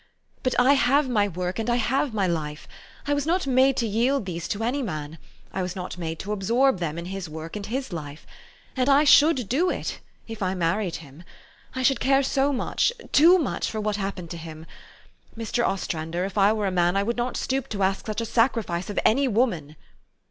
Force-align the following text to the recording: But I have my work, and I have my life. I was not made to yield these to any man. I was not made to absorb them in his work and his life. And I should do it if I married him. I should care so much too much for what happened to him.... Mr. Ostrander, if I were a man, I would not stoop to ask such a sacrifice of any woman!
But 0.41 0.55
I 0.59 0.73
have 0.73 1.07
my 1.07 1.27
work, 1.27 1.59
and 1.59 1.69
I 1.69 1.75
have 1.75 2.11
my 2.11 2.25
life. 2.25 2.67
I 3.05 3.13
was 3.13 3.27
not 3.27 3.45
made 3.45 3.77
to 3.77 3.85
yield 3.87 4.25
these 4.25 4.47
to 4.47 4.63
any 4.63 4.81
man. 4.81 5.19
I 5.53 5.61
was 5.61 5.75
not 5.75 5.95
made 5.99 6.17
to 6.21 6.31
absorb 6.31 6.79
them 6.79 6.97
in 6.97 7.05
his 7.05 7.29
work 7.29 7.55
and 7.55 7.67
his 7.67 7.93
life. 7.93 8.25
And 8.75 8.89
I 8.89 9.03
should 9.03 9.47
do 9.47 9.69
it 9.69 9.99
if 10.27 10.41
I 10.41 10.55
married 10.55 10.95
him. 11.05 11.21
I 11.75 11.83
should 11.83 11.99
care 11.99 12.23
so 12.23 12.51
much 12.51 12.91
too 13.11 13.37
much 13.37 13.69
for 13.69 13.79
what 13.79 13.97
happened 13.97 14.31
to 14.31 14.37
him.... 14.37 14.65
Mr. 15.37 15.63
Ostrander, 15.63 16.25
if 16.25 16.35
I 16.35 16.51
were 16.51 16.65
a 16.65 16.71
man, 16.71 16.97
I 16.97 17.03
would 17.03 17.15
not 17.17 17.37
stoop 17.37 17.67
to 17.69 17.83
ask 17.83 18.07
such 18.07 18.21
a 18.21 18.25
sacrifice 18.25 18.89
of 18.89 18.97
any 19.05 19.27
woman! 19.27 19.75